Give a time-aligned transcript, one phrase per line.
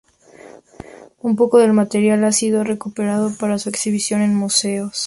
[1.19, 4.99] Un poco del material ha sido recuperado para su exhibición en museos.